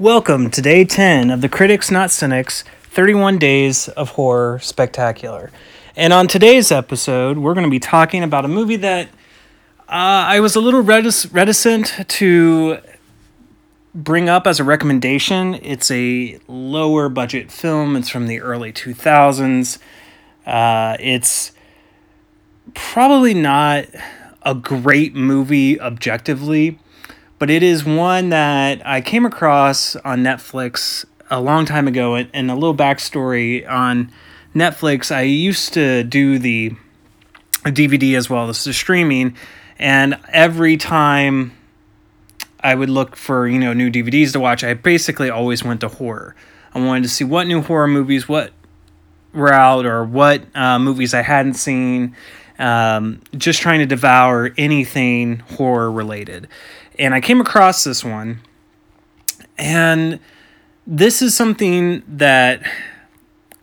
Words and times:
Welcome 0.00 0.50
to 0.52 0.62
day 0.62 0.86
10 0.86 1.30
of 1.30 1.42
the 1.42 1.48
Critics 1.50 1.90
Not 1.90 2.10
Cynics 2.10 2.64
31 2.84 3.36
Days 3.36 3.86
of 3.86 4.08
Horror 4.12 4.58
Spectacular. 4.60 5.50
And 5.94 6.14
on 6.14 6.26
today's 6.26 6.72
episode, 6.72 7.36
we're 7.36 7.52
going 7.52 7.66
to 7.66 7.70
be 7.70 7.80
talking 7.80 8.22
about 8.22 8.46
a 8.46 8.48
movie 8.48 8.76
that 8.76 9.08
uh, 9.80 10.24
I 10.26 10.40
was 10.40 10.56
a 10.56 10.60
little 10.62 10.82
retic- 10.82 11.30
reticent 11.34 12.08
to 12.08 12.78
bring 13.94 14.30
up 14.30 14.46
as 14.46 14.58
a 14.58 14.64
recommendation. 14.64 15.56
It's 15.56 15.90
a 15.90 16.38
lower 16.48 17.10
budget 17.10 17.52
film, 17.52 17.94
it's 17.94 18.08
from 18.08 18.26
the 18.26 18.40
early 18.40 18.72
2000s. 18.72 19.78
Uh, 20.46 20.96
it's 20.98 21.52
probably 22.72 23.34
not 23.34 23.84
a 24.44 24.54
great 24.54 25.14
movie 25.14 25.78
objectively 25.78 26.78
but 27.40 27.48
it 27.48 27.62
is 27.62 27.84
one 27.84 28.28
that 28.28 28.86
I 28.86 29.00
came 29.00 29.24
across 29.24 29.96
on 29.96 30.22
Netflix 30.22 31.06
a 31.30 31.40
long 31.40 31.64
time 31.64 31.88
ago. 31.88 32.14
And 32.14 32.50
a 32.50 32.54
little 32.54 32.76
backstory 32.76 33.68
on 33.68 34.12
Netflix, 34.54 35.10
I 35.10 35.22
used 35.22 35.72
to 35.72 36.04
do 36.04 36.38
the 36.38 36.74
DVD 37.64 38.16
as 38.16 38.28
well 38.28 38.50
as 38.50 38.62
the 38.62 38.74
streaming, 38.74 39.36
and 39.78 40.18
every 40.28 40.76
time 40.76 41.56
I 42.60 42.74
would 42.74 42.90
look 42.90 43.16
for 43.16 43.48
you 43.48 43.58
know 43.58 43.72
new 43.72 43.90
DVDs 43.90 44.32
to 44.32 44.40
watch, 44.40 44.62
I 44.62 44.74
basically 44.74 45.30
always 45.30 45.64
went 45.64 45.80
to 45.80 45.88
horror. 45.88 46.36
I 46.74 46.80
wanted 46.80 47.04
to 47.04 47.08
see 47.08 47.24
what 47.24 47.46
new 47.46 47.62
horror 47.62 47.88
movies, 47.88 48.28
what 48.28 48.52
were 49.32 49.52
out, 49.52 49.86
or 49.86 50.04
what 50.04 50.42
uh, 50.54 50.78
movies 50.78 51.14
I 51.14 51.22
hadn't 51.22 51.54
seen. 51.54 52.14
Um, 52.58 53.22
just 53.34 53.62
trying 53.62 53.78
to 53.78 53.86
devour 53.86 54.50
anything 54.58 55.38
horror 55.38 55.90
related 55.90 56.46
and 57.00 57.14
I 57.14 57.20
came 57.20 57.40
across 57.40 57.82
this 57.82 58.04
one, 58.04 58.40
and 59.56 60.20
this 60.86 61.22
is 61.22 61.34
something 61.34 62.02
that 62.06 62.62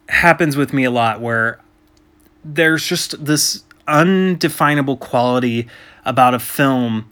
happens 0.09 0.57
with 0.57 0.73
me 0.73 0.83
a 0.85 0.91
lot 0.91 1.21
where 1.21 1.59
there's 2.43 2.85
just 2.85 3.23
this 3.23 3.63
undefinable 3.87 4.97
quality 4.97 5.67
about 6.03 6.33
a 6.33 6.39
film 6.39 7.11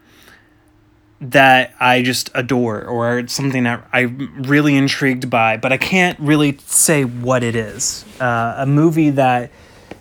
that 1.22 1.73
I 1.80 2.02
just 2.02 2.31
adore 2.34 2.84
or 2.84 3.20
it's 3.20 3.34
something 3.34 3.64
that 3.64 3.88
I'm 3.94 4.44
really 4.44 4.76
intrigued 4.76 5.30
by, 5.30 5.58
but 5.58 5.72
I 5.72 5.78
can't 5.78 6.20
really 6.20 6.58
say 6.66 7.03
what 7.06 7.44
it 7.44 7.56
is. 7.56 8.03
Uh, 8.20 8.56
a 8.58 8.66
movie 8.66 9.12
that 9.12 9.52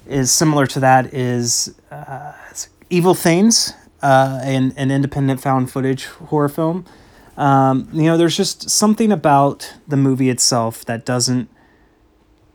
is 0.06 0.32
similar 0.32 0.66
to 0.68 0.80
that 0.80 1.12
is 1.12 1.74
uh, 1.90 2.32
Evil 2.88 3.14
Things 3.14 3.74
uh, 4.04 4.38
an, 4.44 4.74
an 4.76 4.90
independent 4.90 5.40
found 5.40 5.72
footage 5.72 6.04
horror 6.04 6.50
film. 6.50 6.84
Um, 7.38 7.88
you 7.90 8.02
know, 8.02 8.18
there's 8.18 8.36
just 8.36 8.68
something 8.68 9.10
about 9.10 9.74
the 9.88 9.96
movie 9.96 10.28
itself 10.28 10.84
that 10.84 11.06
doesn't 11.06 11.48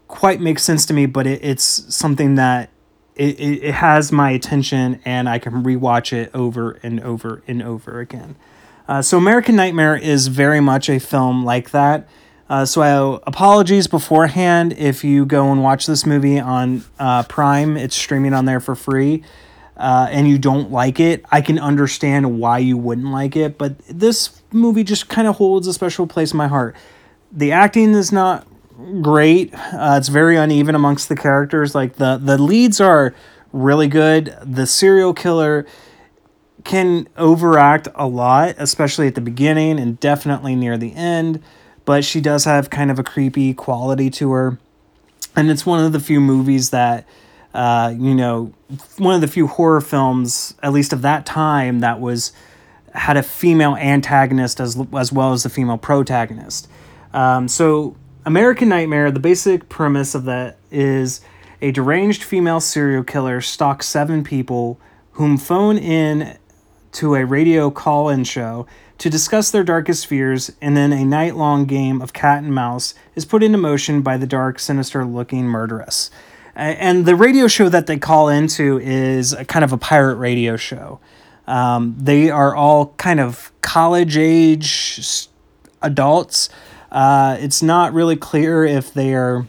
quite 0.08 0.40
make 0.40 0.60
sense 0.60 0.86
to 0.86 0.94
me, 0.94 1.08
but 1.08 1.26
it, 1.26 1.44
it's 1.44 1.64
something 1.94 2.36
that 2.36 2.70
it, 3.16 3.40
it, 3.40 3.64
it 3.64 3.74
has 3.74 4.12
my 4.12 4.30
attention 4.30 5.02
and 5.04 5.28
I 5.28 5.40
can 5.40 5.64
rewatch 5.64 6.14
it 6.14 6.30
over 6.36 6.80
and 6.84 7.00
over 7.02 7.42
and 7.48 7.64
over 7.64 8.00
again. 8.00 8.36
Uh, 8.88 9.02
so, 9.02 9.18
American 9.18 9.56
Nightmare 9.56 9.96
is 9.96 10.28
very 10.28 10.60
much 10.60 10.88
a 10.88 11.00
film 11.00 11.44
like 11.44 11.72
that. 11.72 12.08
Uh, 12.48 12.66
so, 12.66 12.82
I, 12.82 13.20
apologies 13.26 13.88
beforehand 13.88 14.74
if 14.74 15.04
you 15.04 15.26
go 15.26 15.52
and 15.52 15.64
watch 15.64 15.88
this 15.88 16.06
movie 16.06 16.40
on 16.40 16.84
uh, 17.00 17.24
Prime. 17.24 17.76
It's 17.76 17.96
streaming 17.96 18.34
on 18.36 18.46
there 18.46 18.60
for 18.60 18.76
free 18.76 19.24
uh, 19.80 20.10
and 20.12 20.28
you 20.28 20.38
don't 20.38 20.72
like 20.72 21.00
it, 21.00 21.26
I 21.32 21.40
can 21.40 21.58
understand 21.58 22.38
why 22.38 22.60
you 22.60 22.78
wouldn't 22.78 23.08
like 23.08 23.38
it. 23.38 23.58
But 23.58 23.80
this 23.88 24.42
movie 24.52 24.84
just 24.84 25.08
kind 25.08 25.26
of 25.28 25.38
holds 25.38 25.68
a 25.68 25.74
special 25.74 26.06
place 26.06 26.34
in 26.34 26.38
my 26.38 26.48
heart. 26.48 26.76
The 27.32 27.54
acting 27.54 27.94
is 27.94 28.12
not 28.12 28.46
great. 29.02 29.54
Uh, 29.54 29.96
it's 29.98 30.10
very 30.10 30.36
uneven 30.36 30.76
amongst 30.76 31.08
the 31.08 31.16
characters. 31.16 31.74
Like 31.74 31.96
the 31.96 32.18
the 32.18 32.38
leads 32.38 32.82
are 32.82 33.16
really 33.54 33.88
good. 33.88 34.36
The 34.44 34.68
serial 34.68 35.14
killer 35.14 35.66
can 36.66 37.08
overact 37.16 37.88
a 37.96 38.06
lot, 38.06 38.56
especially 38.58 39.08
at 39.08 39.16
the 39.16 39.22
beginning 39.22 39.80
and 39.80 39.98
definitely 40.02 40.56
near 40.56 40.78
the 40.78 40.94
end. 40.94 41.42
But 41.86 42.04
she 42.04 42.20
does 42.20 42.44
have 42.44 42.70
kind 42.70 42.92
of 42.92 43.00
a 43.00 43.04
creepy 43.04 43.54
quality 43.54 44.10
to 44.12 44.32
her, 44.32 44.60
and 45.38 45.50
it's 45.50 45.66
one 45.66 45.84
of 45.84 45.94
the 45.94 46.02
few 46.02 46.20
movies 46.20 46.72
that 46.72 47.08
uh, 47.54 47.94
you 47.98 48.14
know, 48.14 48.54
one 48.98 49.16
of 49.16 49.22
the 49.22 49.28
few 49.28 49.48
horror 49.48 49.82
films, 49.82 50.54
at 50.62 50.72
least 50.72 50.94
of 50.94 51.02
that 51.02 51.26
time, 51.26 51.80
that 51.80 52.00
was 52.00 52.32
had 52.94 53.18
a 53.18 53.24
female 53.24 53.76
antagonist 53.76 54.60
as 54.60 54.78
as 54.94 55.12
well 55.12 55.34
as 55.34 55.46
a 55.46 55.50
female 55.50 55.78
protagonist. 55.78 56.68
Um, 57.14 57.48
so, 57.48 57.96
American 58.26 58.70
Nightmare, 58.70 59.12
the 59.12 59.20
basic 59.20 59.70
premise 59.70 60.14
of 60.14 60.26
that 60.26 60.58
is 60.72 61.22
a 61.62 61.72
deranged 61.72 62.24
female 62.24 62.60
serial 62.60 63.04
killer 63.04 63.42
stalks 63.42 63.88
seven 63.88 64.24
people 64.24 64.80
whom 65.14 65.38
phone 65.38 65.78
in 65.78 66.38
to 66.92 67.16
a 67.16 67.26
radio 67.26 67.70
call-in 67.70 68.24
show 68.24 68.66
to 68.98 69.10
discuss 69.10 69.50
their 69.52 69.64
darkest 69.64 70.08
fears, 70.08 70.52
and 70.62 70.76
then 70.76 70.92
a 70.92 71.06
night-long 71.06 71.66
game 71.66 72.02
of 72.02 72.12
cat 72.14 72.44
and 72.44 72.54
mouse 72.54 72.94
is 73.16 73.26
put 73.26 73.42
into 73.42 73.58
motion 73.58 74.02
by 74.02 74.18
the 74.18 74.28
dark, 74.28 74.60
sinister-looking 74.60 75.46
murderess 75.46 76.10
and 76.56 77.06
the 77.06 77.16
radio 77.16 77.48
show 77.48 77.70
that 77.70 77.88
they 77.88 77.98
call 77.98 78.30
into 78.30 78.80
is 78.80 79.34
a 79.34 79.46
kind 79.46 79.64
of 79.64 79.72
a 79.72 79.78
pirate 79.78 80.16
radio 80.16 80.58
show. 80.58 81.00
Um, 81.48 81.96
they 81.98 82.30
are 82.30 82.56
all 82.56 82.94
kind 82.98 83.20
of 83.20 83.52
college 83.62 84.18
age 84.18 85.28
adults. 85.82 86.50
Uh, 86.92 87.38
it's 87.40 87.62
not 87.62 87.94
really 87.94 88.16
clear 88.16 88.66
if 88.66 88.94
they 88.94 89.14
are 89.14 89.48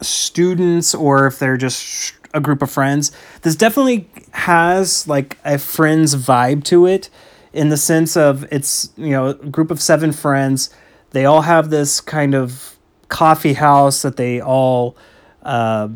students 0.00 0.94
or 0.94 1.26
if 1.26 1.38
they're 1.38 1.56
just 1.56 2.14
a 2.34 2.40
group 2.40 2.62
of 2.62 2.70
friends. 2.70 3.12
This 3.42 3.54
definitely 3.54 4.08
has 4.32 5.06
like 5.06 5.38
a 5.44 5.58
friends 5.58 6.14
vibe 6.14 6.64
to 6.64 6.86
it 6.86 7.10
in 7.52 7.68
the 7.68 7.76
sense 7.76 8.16
of 8.16 8.44
it's, 8.50 8.90
you 8.96 9.10
know, 9.10 9.28
a 9.28 9.34
group 9.34 9.70
of 9.70 9.80
seven 9.80 10.12
friends. 10.12 10.70
They 11.10 11.24
all 11.24 11.42
have 11.42 11.70
this 11.70 12.00
kind 12.00 12.34
of 12.34 12.76
coffee 13.08 13.52
house 13.52 14.02
that 14.02 14.16
they 14.16 14.40
all 14.40 14.96
uh, 15.42 15.88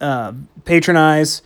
uh, 0.00 0.32
patronize 0.64 1.42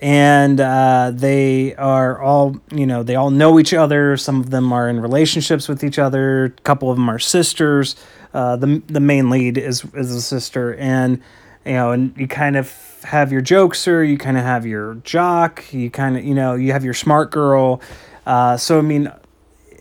and 0.00 0.60
uh, 0.60 1.10
they 1.12 1.74
are 1.74 2.20
all 2.20 2.56
you 2.72 2.86
know 2.86 3.02
they 3.02 3.16
all 3.16 3.30
know 3.30 3.58
each 3.58 3.74
other. 3.74 4.16
Some 4.16 4.40
of 4.40 4.50
them 4.50 4.72
are 4.72 4.88
in 4.88 5.00
relationships 5.00 5.68
with 5.68 5.82
each 5.82 5.98
other. 5.98 6.46
A 6.46 6.50
couple 6.62 6.90
of 6.90 6.96
them 6.96 7.08
are 7.08 7.18
sisters. 7.18 7.96
Uh, 8.32 8.56
the, 8.56 8.82
the 8.86 9.00
main 9.00 9.30
lead 9.30 9.58
is, 9.58 9.84
is 9.94 10.14
a 10.14 10.22
sister. 10.22 10.74
And 10.76 11.20
you 11.64 11.72
know 11.72 11.90
and 11.90 12.16
you 12.16 12.28
kind 12.28 12.56
of 12.56 12.72
have 13.04 13.30
your 13.32 13.40
jokester 13.40 14.06
you 14.08 14.18
kind 14.18 14.36
of 14.36 14.44
have 14.44 14.66
your 14.66 14.94
jock. 14.96 15.64
You 15.72 15.90
kind 15.90 16.16
of 16.16 16.24
you 16.24 16.34
know 16.34 16.54
you 16.54 16.72
have 16.72 16.84
your 16.84 16.94
smart 16.94 17.30
girl. 17.30 17.80
Uh, 18.26 18.56
so 18.56 18.78
i 18.78 18.82
mean 18.82 19.10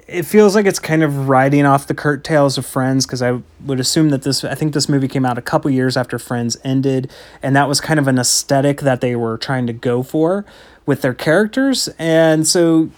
it 0.07 0.23
feels 0.23 0.55
like 0.55 0.65
it's 0.65 0.79
kind 0.79 1.03
of 1.03 1.27
riding 1.27 1.65
off 1.65 1.87
the 1.87 1.93
curtails 1.93 2.57
of 2.57 2.65
Friends 2.65 3.05
because 3.05 3.21
I 3.21 3.41
would 3.65 3.79
assume 3.79 4.09
that 4.09 4.23
this 4.23 4.43
I 4.43 4.55
think 4.55 4.73
this 4.73 4.87
movie 4.87 5.07
came 5.07 5.25
out 5.25 5.37
a 5.37 5.41
couple 5.41 5.69
years 5.69 5.97
after 5.97 6.17
Friends 6.17 6.55
ended 6.63 7.11
and 7.43 7.55
that 7.55 7.67
was 7.67 7.81
kind 7.81 7.99
of 7.99 8.07
an 8.07 8.17
aesthetic 8.17 8.81
that 8.81 9.01
they 9.01 9.15
were 9.15 9.37
trying 9.37 9.67
to 9.67 9.73
go 9.73 10.03
for 10.03 10.45
with 10.85 11.01
their 11.01 11.13
characters. 11.13 11.89
And 11.99 12.47
so 12.47 12.89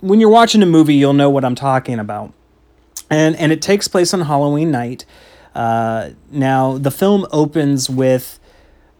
when 0.00 0.18
you're 0.18 0.30
watching 0.30 0.62
a 0.62 0.66
movie 0.66 0.94
you'll 0.94 1.12
know 1.12 1.30
what 1.30 1.44
I'm 1.44 1.54
talking 1.54 2.00
about. 2.00 2.32
And 3.08 3.36
and 3.36 3.52
it 3.52 3.62
takes 3.62 3.86
place 3.86 4.12
on 4.12 4.22
Halloween 4.22 4.72
night. 4.72 5.04
Uh, 5.54 6.10
now 6.30 6.78
the 6.78 6.90
film 6.90 7.26
opens 7.30 7.88
with 7.88 8.40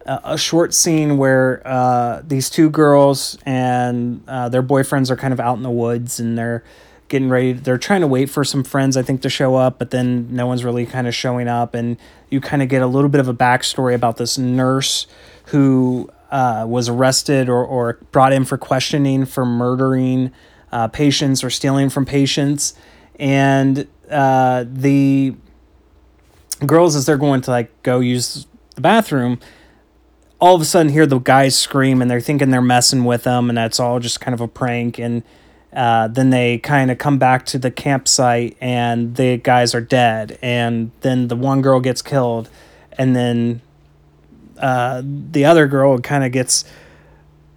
a 0.05 0.37
short 0.37 0.73
scene 0.73 1.17
where 1.17 1.61
uh, 1.65 2.21
these 2.25 2.49
two 2.49 2.69
girls 2.69 3.37
and 3.45 4.23
uh, 4.29 4.47
their 4.47 4.63
boyfriends 4.63 5.11
are 5.11 5.17
kind 5.17 5.33
of 5.33 5.39
out 5.41 5.57
in 5.57 5.63
the 5.63 5.69
woods 5.69 6.17
and 6.17 6.37
they're 6.37 6.63
getting 7.07 7.29
ready. 7.29 7.53
They're 7.53 7.77
trying 7.77 8.01
to 8.01 8.07
wait 8.07 8.29
for 8.29 8.43
some 8.43 8.63
friends, 8.63 8.97
I 8.97 9.01
think, 9.01 9.21
to 9.21 9.29
show 9.29 9.55
up, 9.55 9.79
but 9.79 9.91
then 9.91 10.27
no 10.33 10.47
one's 10.47 10.63
really 10.63 10.85
kind 10.85 11.07
of 11.07 11.15
showing 11.15 11.47
up. 11.47 11.73
And 11.73 11.97
you 12.29 12.41
kind 12.41 12.61
of 12.61 12.69
get 12.69 12.81
a 12.81 12.87
little 12.87 13.09
bit 13.09 13.19
of 13.19 13.27
a 13.27 13.33
backstory 13.33 13.95
about 13.95 14.17
this 14.17 14.37
nurse 14.37 15.07
who 15.47 16.09
uh, 16.31 16.65
was 16.67 16.89
arrested 16.89 17.49
or, 17.49 17.63
or 17.63 17.99
brought 18.11 18.33
in 18.33 18.45
for 18.45 18.57
questioning 18.57 19.25
for 19.25 19.45
murdering 19.45 20.31
uh, 20.71 20.87
patients 20.87 21.43
or 21.43 21.49
stealing 21.49 21.89
from 21.89 22.05
patients. 22.05 22.73
And 23.19 23.87
uh, 24.09 24.65
the 24.67 25.35
girls, 26.65 26.95
as 26.95 27.05
they're 27.05 27.17
going 27.17 27.41
to 27.41 27.51
like 27.51 27.83
go 27.83 27.99
use 27.99 28.47
the 28.75 28.81
bathroom, 28.81 29.39
all 30.39 30.55
of 30.55 30.61
a 30.61 30.65
sudden 30.65 30.91
hear 30.91 31.05
the 31.05 31.19
guys 31.19 31.57
scream 31.57 32.01
and 32.01 32.11
they're 32.11 32.21
thinking 32.21 32.51
they're 32.51 32.61
messing 32.61 33.05
with 33.05 33.23
them 33.23 33.49
and 33.49 33.57
that's 33.57 33.79
all 33.79 33.99
just 33.99 34.21
kind 34.21 34.33
of 34.33 34.41
a 34.41 34.47
prank 34.47 34.99
and 34.99 35.23
uh, 35.73 36.07
then 36.07 36.29
they 36.29 36.57
kind 36.57 36.89
of 36.89 36.97
come 36.97 37.17
back 37.17 37.45
to 37.47 37.59
the 37.59 37.71
campsite 37.71 38.57
and 38.61 39.15
the 39.15 39.37
guys 39.37 39.75
are 39.75 39.81
dead. 39.81 40.39
And 40.41 40.91
then 41.01 41.27
the 41.27 41.35
one 41.35 41.61
girl 41.61 41.79
gets 41.79 42.01
killed. 42.01 42.49
And 42.93 43.15
then 43.15 43.61
uh, 44.59 45.01
the 45.03 45.45
other 45.45 45.67
girl 45.67 45.99
kind 45.99 46.23
of 46.23 46.31
gets 46.31 46.65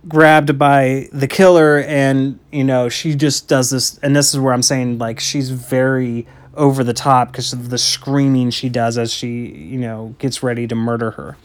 grabbed 0.08 0.58
by 0.58 1.08
the 1.12 1.28
killer 1.28 1.80
and 1.80 2.38
you 2.50 2.64
know 2.64 2.88
she 2.88 3.14
just 3.14 3.48
does 3.48 3.68
this 3.68 3.98
and 3.98 4.16
this 4.16 4.32
is 4.32 4.40
where 4.40 4.54
i'm 4.54 4.62
saying 4.62 4.96
like 4.96 5.20
she's 5.20 5.50
very 5.50 6.26
over 6.54 6.82
the 6.82 6.92
top 6.92 7.32
because 7.32 7.52
of 7.52 7.70
the 7.70 7.78
screaming 7.78 8.50
she 8.50 8.68
does 8.68 8.98
as 8.98 9.12
she 9.12 9.46
you 9.48 9.78
know 9.78 10.14
gets 10.18 10.42
ready 10.42 10.66
to 10.66 10.74
murder 10.74 11.12
her. 11.12 11.36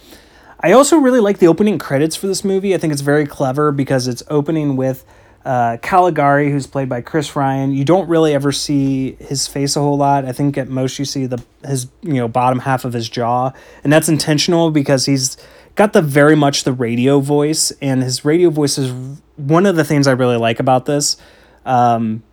I 0.60 0.72
also 0.72 0.98
really 0.98 1.20
like 1.20 1.40
the 1.40 1.48
opening 1.48 1.78
credits 1.78 2.16
for 2.16 2.28
this 2.28 2.44
movie. 2.44 2.74
I 2.74 2.78
think 2.78 2.92
it's 2.92 3.02
very 3.02 3.26
clever 3.26 3.72
because 3.72 4.08
it's 4.08 4.24
opening 4.30 4.76
with 4.76 5.06
uh, 5.46 5.78
Caligari, 5.78 6.50
who's 6.50 6.66
played 6.66 6.90
by 6.90 7.02
Chris 7.02 7.36
Ryan, 7.36 7.72
you 7.72 7.86
don't 7.86 8.10
really 8.10 8.34
ever 8.34 8.52
see 8.52 9.14
his 9.20 9.46
face 9.46 9.76
a 9.76 9.80
whole 9.80 9.96
lot. 9.96 10.26
I 10.26 10.32
think 10.32 10.58
at 10.58 10.70
most 10.70 10.98
you 10.98 11.06
see 11.06 11.28
the 11.28 11.42
his 11.64 11.88
you 12.02 12.16
know 12.16 12.28
bottom 12.28 12.60
half 12.60 12.84
of 12.84 12.94
his 12.94 13.08
jaw, 13.08 13.52
and 13.84 13.94
that's 13.94 14.10
intentional 14.10 14.72
because 14.72 15.06
he's 15.06 15.38
got 15.76 15.94
the 15.94 16.02
very 16.02 16.36
much 16.36 16.64
the 16.64 16.74
radio 16.74 17.20
voice, 17.20 17.72
and 17.80 18.02
his 18.02 18.26
radio 18.26 18.50
voice 18.50 18.80
is 18.80 18.92
one 19.36 19.68
of 19.68 19.76
the 19.76 19.84
things 19.84 20.08
I 20.08 20.14
really 20.14 20.38
like 20.38 20.60
about 20.60 20.88
this. 20.88 21.16
Um, 21.64 22.24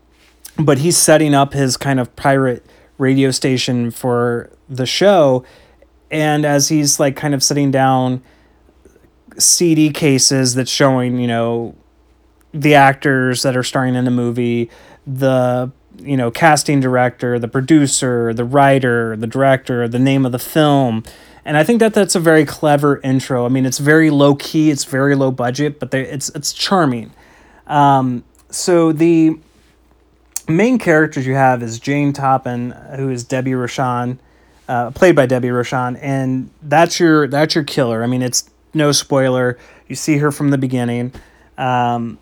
but 0.58 0.78
he's 0.78 0.96
setting 0.96 1.34
up 1.34 1.52
his 1.52 1.76
kind 1.76 2.00
of 2.00 2.14
pirate 2.16 2.64
radio 2.96 3.30
station 3.30 3.90
for 3.90 4.50
the 4.70 4.86
show, 4.86 5.44
and 6.10 6.46
as 6.46 6.70
he's 6.70 6.98
like 6.98 7.14
kind 7.14 7.34
of 7.34 7.42
sitting 7.42 7.70
down 7.70 8.22
CD 9.36 9.90
cases 9.90 10.54
that's 10.54 10.70
showing 10.70 11.18
you 11.18 11.26
know 11.26 11.74
the 12.52 12.74
actors 12.74 13.42
that 13.42 13.56
are 13.56 13.62
starring 13.62 13.94
in 13.94 14.04
the 14.04 14.10
movie, 14.10 14.70
the 15.06 15.70
you 15.98 16.16
know 16.16 16.30
casting 16.30 16.80
director, 16.80 17.38
the 17.38 17.48
producer, 17.48 18.32
the 18.34 18.44
writer, 18.44 19.16
the 19.16 19.26
director, 19.26 19.88
the 19.88 19.98
name 19.98 20.26
of 20.26 20.32
the 20.32 20.38
film. 20.38 21.02
And 21.44 21.56
I 21.56 21.64
think 21.64 21.80
that 21.80 21.92
that's 21.92 22.14
a 22.14 22.20
very 22.20 22.44
clever 22.44 23.00
intro. 23.02 23.44
I 23.44 23.48
mean, 23.48 23.66
it's 23.66 23.78
very 23.78 24.10
low 24.10 24.36
key, 24.36 24.70
it's 24.70 24.84
very 24.84 25.16
low 25.16 25.32
budget, 25.32 25.80
but 25.80 25.90
they, 25.90 26.02
it's 26.02 26.28
it's 26.30 26.52
charming. 26.52 27.12
Um, 27.66 28.24
so 28.50 28.92
the 28.92 29.38
main 30.48 30.78
characters 30.78 31.26
you 31.26 31.34
have 31.34 31.62
is 31.62 31.78
Jane 31.78 32.12
Toppan, 32.12 32.96
who 32.96 33.08
is 33.10 33.24
Debbie 33.24 33.52
Rochon, 33.52 34.18
uh, 34.68 34.90
played 34.90 35.16
by 35.16 35.26
Debbie 35.26 35.48
Rochon, 35.48 35.98
and 36.00 36.50
that's 36.62 37.00
your 37.00 37.26
that's 37.26 37.54
your 37.54 37.64
killer. 37.64 38.02
I 38.02 38.06
mean, 38.06 38.22
it's 38.22 38.48
no 38.74 38.92
spoiler. 38.92 39.58
You 39.88 39.96
see 39.96 40.18
her 40.18 40.30
from 40.30 40.50
the 40.50 40.58
beginning. 40.58 41.12
Um, 41.58 42.18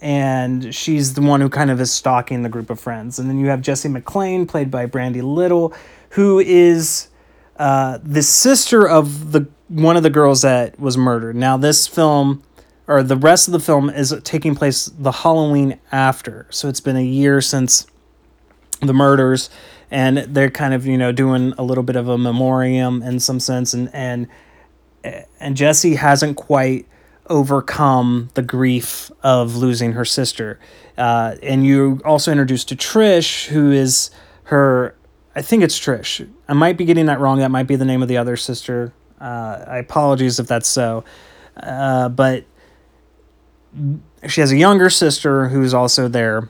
and 0.00 0.74
she's 0.74 1.14
the 1.14 1.20
one 1.20 1.40
who 1.40 1.48
kind 1.48 1.70
of 1.70 1.80
is 1.80 1.92
stalking 1.92 2.42
the 2.42 2.48
group 2.48 2.70
of 2.70 2.80
friends. 2.80 3.18
And 3.18 3.28
then 3.28 3.38
you 3.38 3.46
have 3.46 3.60
Jesse 3.60 3.88
McLean, 3.88 4.46
played 4.46 4.70
by 4.70 4.86
Brandy 4.86 5.20
Little, 5.20 5.74
who 6.10 6.38
is 6.38 7.08
uh, 7.56 7.98
the 8.02 8.22
sister 8.22 8.88
of 8.88 9.32
the 9.32 9.46
one 9.68 9.96
of 9.96 10.02
the 10.02 10.10
girls 10.10 10.42
that 10.42 10.80
was 10.80 10.96
murdered. 10.96 11.36
Now, 11.36 11.56
this 11.56 11.86
film, 11.86 12.42
or 12.88 13.02
the 13.02 13.16
rest 13.16 13.46
of 13.46 13.52
the 13.52 13.60
film, 13.60 13.90
is 13.90 14.14
taking 14.24 14.54
place 14.54 14.86
the 14.86 15.12
Halloween 15.12 15.78
after. 15.92 16.46
So 16.50 16.68
it's 16.68 16.80
been 16.80 16.96
a 16.96 17.04
year 17.04 17.40
since 17.40 17.86
the 18.80 18.94
murders, 18.94 19.50
and 19.90 20.18
they're 20.18 20.50
kind 20.50 20.72
of 20.72 20.86
you 20.86 20.96
know 20.96 21.12
doing 21.12 21.52
a 21.58 21.62
little 21.62 21.84
bit 21.84 21.96
of 21.96 22.08
a 22.08 22.16
memoriam 22.16 23.02
in 23.02 23.20
some 23.20 23.38
sense, 23.38 23.74
and 23.74 23.90
and 23.92 24.26
and 25.38 25.56
Jesse 25.56 25.96
hasn't 25.96 26.36
quite 26.36 26.86
overcome 27.30 28.28
the 28.34 28.42
grief 28.42 29.10
of 29.22 29.56
losing 29.56 29.92
her 29.92 30.04
sister. 30.04 30.58
Uh, 30.98 31.36
and 31.42 31.64
you 31.64 32.00
also 32.04 32.30
introduced 32.30 32.68
to 32.68 32.76
Trish, 32.76 33.46
who 33.46 33.70
is 33.70 34.10
her, 34.44 34.94
I 35.34 35.42
think 35.42 35.62
it's 35.62 35.78
Trish. 35.78 36.28
I 36.48 36.52
might 36.52 36.76
be 36.76 36.84
getting 36.84 37.06
that 37.06 37.20
wrong. 37.20 37.38
That 37.38 37.50
might 37.50 37.66
be 37.68 37.76
the 37.76 37.84
name 37.84 38.02
of 38.02 38.08
the 38.08 38.16
other 38.16 38.36
sister. 38.36 38.92
Uh, 39.20 39.64
I 39.66 39.78
apologize 39.78 40.38
if 40.40 40.46
that's 40.46 40.68
so. 40.68 41.04
Uh, 41.56 42.08
but 42.08 42.44
she 44.26 44.40
has 44.40 44.50
a 44.50 44.56
younger 44.56 44.90
sister 44.90 45.48
who's 45.48 45.72
also 45.72 46.08
there. 46.08 46.48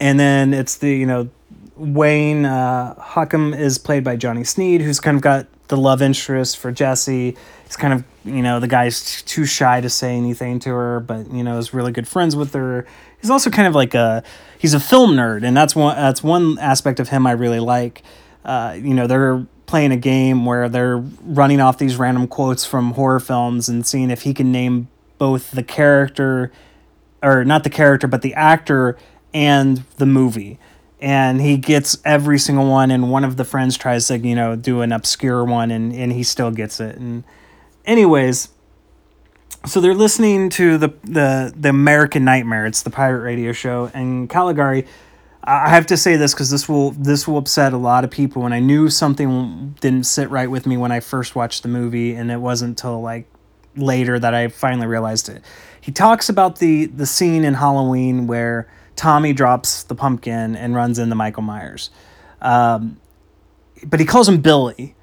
And 0.00 0.18
then 0.18 0.52
it's 0.52 0.76
the, 0.76 0.90
you 0.90 1.06
know, 1.06 1.28
Wayne 1.76 2.44
uh, 2.44 2.94
is 3.56 3.78
played 3.78 4.02
by 4.02 4.16
Johnny 4.16 4.44
Sneed, 4.44 4.80
who's 4.80 5.00
kind 5.00 5.16
of 5.16 5.22
got 5.22 5.46
the 5.68 5.76
love 5.76 6.02
interest 6.02 6.58
for 6.58 6.72
Jesse. 6.72 7.36
He's 7.64 7.76
kind 7.76 7.92
of, 7.92 8.04
you 8.24 8.42
know, 8.42 8.60
the 8.60 8.68
guy's 8.68 9.22
too 9.22 9.44
shy 9.44 9.80
to 9.80 9.90
say 9.90 10.16
anything 10.16 10.58
to 10.60 10.70
her, 10.70 11.00
but 11.00 11.30
you 11.32 11.42
know, 11.42 11.58
is 11.58 11.72
really 11.72 11.92
good 11.92 12.08
friends 12.08 12.34
with 12.34 12.52
her. 12.54 12.86
He's 13.20 13.30
also 13.30 13.50
kind 13.50 13.68
of 13.68 13.74
like 13.74 13.94
a 13.94 14.22
he's 14.58 14.74
a 14.74 14.80
film 14.80 15.12
nerd, 15.12 15.44
and 15.44 15.56
that's 15.56 15.76
one 15.76 15.96
that's 15.96 16.22
one 16.22 16.58
aspect 16.58 17.00
of 17.00 17.08
him 17.08 17.26
I 17.26 17.32
really 17.32 17.60
like. 17.60 18.02
Uh, 18.44 18.76
you 18.80 18.94
know, 18.94 19.06
they're 19.06 19.46
playing 19.66 19.92
a 19.92 19.96
game 19.96 20.46
where 20.46 20.68
they're 20.68 20.96
running 20.96 21.60
off 21.60 21.78
these 21.78 21.96
random 21.96 22.26
quotes 22.26 22.64
from 22.64 22.92
horror 22.92 23.20
films 23.20 23.68
and 23.68 23.86
seeing 23.86 24.10
if 24.10 24.22
he 24.22 24.32
can 24.32 24.50
name 24.50 24.88
both 25.18 25.50
the 25.50 25.62
character 25.62 26.50
or 27.22 27.44
not 27.44 27.64
the 27.64 27.70
character 27.70 28.06
but 28.06 28.22
the 28.22 28.32
actor 28.32 28.96
and 29.34 29.84
the 29.98 30.06
movie 30.06 30.58
and 31.00 31.40
he 31.40 31.56
gets 31.56 31.98
every 32.04 32.38
single 32.38 32.66
one 32.66 32.90
and 32.90 33.10
one 33.10 33.24
of 33.24 33.36
the 33.36 33.44
friends 33.44 33.76
tries 33.76 34.08
to 34.08 34.18
you 34.18 34.34
know 34.34 34.56
do 34.56 34.80
an 34.80 34.92
obscure 34.92 35.44
one 35.44 35.70
and, 35.70 35.92
and 35.92 36.12
he 36.12 36.22
still 36.22 36.50
gets 36.50 36.80
it. 36.80 36.96
And 36.96 37.24
anyways 37.84 38.48
so 39.66 39.80
they're 39.80 39.94
listening 39.94 40.50
to 40.50 40.78
the, 40.78 40.88
the 41.04 41.52
the 41.56 41.68
american 41.68 42.24
nightmare. 42.24 42.66
It's 42.66 42.82
the 42.82 42.90
pirate 42.90 43.22
radio 43.22 43.52
show. 43.52 43.90
And 43.94 44.28
caligari 44.28 44.86
i 45.44 45.68
have 45.68 45.86
to 45.86 45.96
say 45.96 46.16
this 46.16 46.34
because 46.34 46.50
this 46.50 46.68
will 46.68 46.90
this 46.92 47.26
will 47.28 47.38
upset 47.38 47.72
a 47.72 47.78
lot 47.78 48.04
of 48.04 48.10
people. 48.10 48.44
And 48.44 48.54
i 48.54 48.60
knew 48.60 48.88
something 48.90 49.76
didn't 49.80 50.04
sit 50.04 50.30
right 50.30 50.50
with 50.50 50.66
me 50.66 50.76
when 50.76 50.90
i 50.90 51.00
first 51.00 51.36
watched 51.36 51.62
the 51.62 51.68
movie 51.68 52.14
and 52.14 52.30
it 52.30 52.38
wasn't 52.38 52.70
until 52.70 53.00
like 53.00 53.28
later 53.76 54.18
that 54.18 54.34
i 54.34 54.48
finally 54.48 54.86
realized 54.86 55.28
it. 55.28 55.42
He 55.80 55.92
talks 55.92 56.28
about 56.28 56.58
the 56.58 56.86
the 56.86 57.06
scene 57.06 57.44
in 57.44 57.54
halloween 57.54 58.26
where 58.26 58.68
Tommy 58.98 59.32
drops 59.32 59.84
the 59.84 59.94
pumpkin 59.94 60.56
and 60.56 60.74
runs 60.74 60.98
into 60.98 61.14
Michael 61.14 61.44
Myers. 61.44 61.90
Um, 62.42 63.00
but 63.86 64.00
he 64.00 64.06
calls 64.06 64.28
him 64.28 64.40
Billy. 64.40 64.94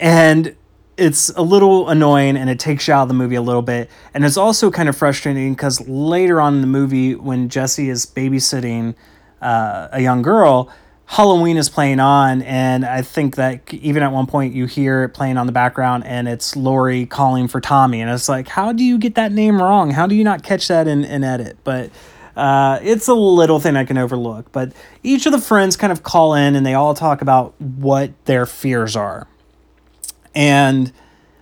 And 0.00 0.56
it's 0.96 1.28
a 1.30 1.42
little 1.42 1.88
annoying 1.88 2.36
and 2.36 2.48
it 2.48 2.58
takes 2.58 2.88
you 2.88 2.94
out 2.94 3.02
of 3.02 3.08
the 3.08 3.14
movie 3.14 3.34
a 3.34 3.42
little 3.42 3.62
bit. 3.62 3.90
And 4.14 4.24
it's 4.24 4.36
also 4.36 4.70
kind 4.70 4.88
of 4.88 4.96
frustrating 4.96 5.54
because 5.54 5.86
later 5.86 6.40
on 6.40 6.54
in 6.54 6.60
the 6.62 6.66
movie, 6.66 7.14
when 7.14 7.48
Jesse 7.48 7.90
is 7.90 8.06
babysitting 8.06 8.94
uh, 9.42 9.88
a 9.92 10.00
young 10.00 10.22
girl, 10.22 10.70
Halloween 11.06 11.58
is 11.58 11.68
playing 11.68 12.00
on, 12.00 12.40
and 12.42 12.82
I 12.82 13.02
think 13.02 13.36
that 13.36 13.72
even 13.74 14.02
at 14.02 14.10
one 14.10 14.26
point 14.26 14.54
you 14.54 14.64
hear 14.64 15.04
it 15.04 15.10
playing 15.10 15.36
on 15.36 15.44
the 15.44 15.52
background, 15.52 16.04
and 16.06 16.26
it's 16.26 16.56
Laurie 16.56 17.04
calling 17.04 17.46
for 17.46 17.60
Tommy, 17.60 18.00
and 18.00 18.10
it's 18.10 18.26
like, 18.26 18.48
how 18.48 18.72
do 18.72 18.82
you 18.82 18.96
get 18.96 19.14
that 19.16 19.30
name 19.30 19.60
wrong? 19.60 19.90
How 19.90 20.06
do 20.06 20.14
you 20.14 20.24
not 20.24 20.42
catch 20.42 20.66
that 20.68 20.88
in, 20.88 21.04
in 21.04 21.22
edit? 21.22 21.58
But 21.62 21.90
uh, 22.36 22.80
it's 22.82 23.08
a 23.08 23.14
little 23.14 23.60
thing 23.60 23.76
I 23.76 23.84
can 23.84 23.98
overlook, 23.98 24.50
but 24.52 24.72
each 25.02 25.26
of 25.26 25.32
the 25.32 25.40
friends 25.40 25.76
kind 25.76 25.92
of 25.92 26.02
call 26.02 26.34
in 26.34 26.56
and 26.56 26.66
they 26.66 26.74
all 26.74 26.94
talk 26.94 27.22
about 27.22 27.58
what 27.60 28.12
their 28.24 28.46
fears 28.46 28.96
are. 28.96 29.28
And 30.34 30.92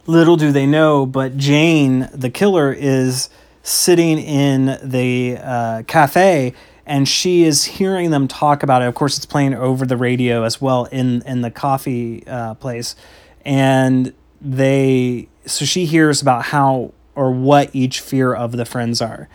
little 0.07 0.37
do 0.37 0.53
they 0.53 0.67
know, 0.67 1.07
but 1.07 1.37
Jane, 1.37 2.09
the 2.13 2.29
killer, 2.29 2.73
is 2.73 3.31
sitting 3.63 4.19
in 4.19 4.79
the 4.83 5.39
uh, 5.41 5.83
cafe 5.87 6.53
and 6.85 7.09
she 7.09 7.45
is 7.45 7.65
hearing 7.65 8.11
them 8.11 8.29
talk 8.29 8.63
about 8.63 8.83
it. 8.83 8.87
Of 8.89 8.95
course, 8.95 9.17
it's 9.17 9.25
playing 9.25 9.55
over 9.55 9.87
the 9.87 9.97
radio 9.97 10.43
as 10.43 10.61
well 10.61 10.87
in, 10.87 11.23
in 11.23 11.41
the 11.41 11.51
coffee 11.51 12.27
uh, 12.27 12.55
place. 12.55 12.97
And 13.45 14.13
they, 14.41 15.29
so 15.47 15.65
she 15.65 15.87
hears 15.87 16.21
about 16.21 16.47
how 16.47 16.93
or 17.15 17.31
what 17.31 17.71
each 17.73 18.01
fear 18.01 18.35
of 18.35 18.53
the 18.53 18.65
friends 18.65 19.01
are 19.01 19.29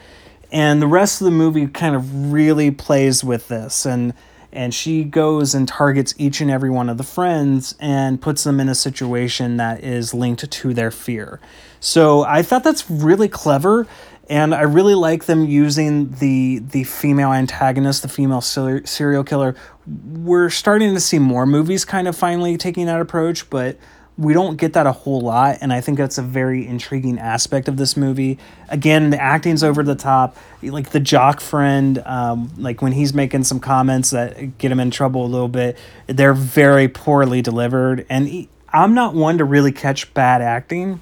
and 0.51 0.82
the 0.82 0.88
rest 0.88 1.22
of 1.22 1.25
the 1.25 1.32
movie 1.32 1.68
kind 1.68 1.96
of 1.96 2.32
really 2.32 2.72
plays 2.72 3.24
with 3.24 3.48
this. 3.48 3.86
And 3.86 4.13
and 4.54 4.74
she 4.74 5.04
goes 5.04 5.54
and 5.54 5.68
targets 5.68 6.16
each 6.18 6.39
and 6.42 6.50
every 6.50 6.70
one 6.70 6.89
of 6.89 6.98
the 6.98 7.04
friends 7.04 7.75
and 7.80 8.22
puts 8.22 8.44
them 8.44 8.60
in 8.60 8.70
a 8.70 8.75
situation 8.75 9.58
that 9.58 9.84
is 9.84 10.13
linked 10.13 10.50
to 10.50 10.74
their 10.74 10.92
fear. 10.92 11.39
So 11.80 12.24
i 12.24 12.42
thought 12.42 12.63
that's 12.63 12.89
really 12.89 13.27
clever. 13.27 13.88
And 14.30 14.54
i 14.54 14.62
really 14.62 14.96
like 14.96 15.25
them 15.25 15.46
using 15.46 16.12
the 16.12 16.60
the 16.60 16.86
female 16.86 17.34
antagonist 17.34 18.01
the 18.01 18.10
female 18.10 18.42
serial 18.42 19.24
killer. 19.24 19.56
We're 19.86 20.50
starting 20.50 20.94
to 20.94 21.00
see 21.00 21.20
more 21.20 21.46
movies 21.46 21.86
kind 21.86 22.08
of 22.08 22.16
finally 22.16 22.58
taking 22.58 22.86
that 22.88 23.01
approach 23.01 23.50
but 23.50 23.77
we 24.17 24.33
don't 24.33 24.57
get 24.57 24.74
that 24.74 24.88
a 24.88 24.91
whole 24.91 25.21
lot 25.21 25.59
and 25.62 25.71
i 25.71 25.79
think 25.79 25.97
that's 25.97 26.17
a 26.17 26.24
very 26.24 26.65
intriguing 26.65 27.19
aspect 27.19 27.67
of 27.67 27.77
this 27.77 27.95
movie. 27.95 28.38
Again 28.69 29.12
the 29.12 29.21
acting's 29.21 29.63
over 29.63 29.83
the 29.83 29.95
top. 29.95 30.36
Like 30.62 30.89
the 30.89 31.00
jock 31.00 31.39
friend 31.39 32.00
um, 32.00 32.51
like 32.57 32.81
when 32.81 32.91
he's 32.91 33.13
making 33.13 33.43
some 33.43 33.59
comments 33.59 34.09
that 34.09 34.57
get 34.57 34.71
him 34.71 34.79
in 34.79 34.91
trouble 34.91 35.25
a 35.25 35.27
little 35.27 35.47
bit 35.47 35.77
they're 36.07 36.33
very 36.33 36.88
poorly 36.88 37.41
delivered. 37.41 38.05
And 38.09 38.27
he, 38.27 38.50
i'm 38.74 38.93
not 38.93 39.13
one 39.13 39.38
to 39.38 39.45
really 39.45 39.71
catch 39.71 40.13
bad 40.13 40.41
acting 40.41 41.00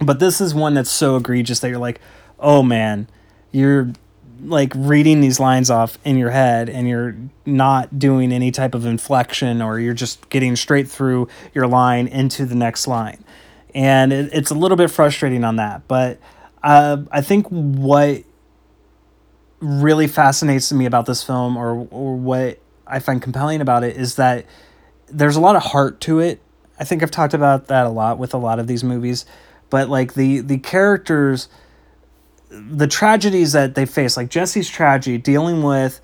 but 0.00 0.18
this 0.18 0.40
is 0.40 0.54
one 0.54 0.74
that's 0.74 0.90
so 0.90 1.16
egregious 1.16 1.60
that 1.60 1.68
you're 1.68 1.78
like 1.78 2.00
oh 2.38 2.62
man 2.62 3.06
you're 3.52 3.92
like 4.42 4.72
reading 4.74 5.20
these 5.20 5.40
lines 5.40 5.70
off 5.70 5.98
in 6.04 6.16
your 6.16 6.30
head 6.30 6.68
and 6.68 6.88
you're 6.88 7.16
not 7.46 7.98
doing 7.98 8.32
any 8.32 8.50
type 8.50 8.74
of 8.74 8.84
inflection 8.84 9.62
or 9.62 9.78
you're 9.78 9.94
just 9.94 10.28
getting 10.28 10.56
straight 10.56 10.88
through 10.88 11.28
your 11.54 11.66
line 11.66 12.06
into 12.06 12.44
the 12.44 12.54
next 12.54 12.86
line. 12.86 13.24
And 13.74 14.12
it, 14.12 14.30
it's 14.32 14.50
a 14.50 14.54
little 14.54 14.76
bit 14.76 14.90
frustrating 14.90 15.44
on 15.44 15.56
that, 15.56 15.88
but 15.88 16.18
uh, 16.64 17.02
I 17.10 17.20
think 17.20 17.46
what 17.48 18.24
really 19.60 20.06
fascinates 20.06 20.72
me 20.72 20.86
about 20.86 21.06
this 21.06 21.22
film, 21.22 21.56
or 21.56 21.86
or 21.90 22.16
what 22.16 22.58
I 22.86 22.98
find 22.98 23.20
compelling 23.20 23.60
about 23.60 23.84
it, 23.84 23.96
is 23.96 24.16
that 24.16 24.46
there's 25.06 25.36
a 25.36 25.40
lot 25.40 25.56
of 25.56 25.62
heart 25.62 26.00
to 26.02 26.20
it. 26.20 26.40
I 26.78 26.84
think 26.84 27.02
I've 27.02 27.10
talked 27.10 27.34
about 27.34 27.68
that 27.68 27.86
a 27.86 27.90
lot 27.90 28.18
with 28.18 28.34
a 28.34 28.38
lot 28.38 28.58
of 28.58 28.66
these 28.66 28.82
movies, 28.82 29.26
but 29.70 29.88
like 29.88 30.14
the 30.14 30.40
the 30.40 30.58
characters, 30.58 31.48
the 32.54 32.86
tragedies 32.86 33.52
that 33.52 33.74
they 33.74 33.86
face, 33.86 34.16
like 34.16 34.30
Jesse's 34.30 34.68
tragedy, 34.68 35.18
dealing 35.18 35.62
with 35.62 36.00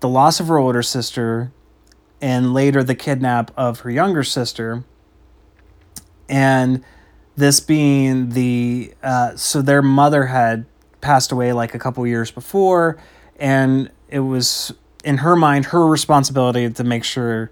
the 0.00 0.08
loss 0.08 0.40
of 0.40 0.48
her 0.48 0.58
older 0.58 0.82
sister, 0.82 1.52
and 2.20 2.52
later 2.52 2.82
the 2.82 2.94
kidnap 2.94 3.50
of 3.56 3.80
her 3.80 3.90
younger 3.90 4.22
sister, 4.22 4.84
and 6.28 6.84
this 7.36 7.60
being 7.60 8.30
the 8.30 8.92
uh, 9.02 9.34
so 9.36 9.62
their 9.62 9.82
mother 9.82 10.26
had 10.26 10.66
passed 11.00 11.32
away 11.32 11.52
like 11.52 11.74
a 11.74 11.78
couple 11.78 12.06
years 12.06 12.30
before, 12.30 12.98
and 13.36 13.90
it 14.08 14.20
was 14.20 14.72
in 15.02 15.18
her 15.18 15.34
mind 15.34 15.66
her 15.66 15.86
responsibility 15.86 16.68
to 16.68 16.84
make 16.84 17.04
sure 17.04 17.50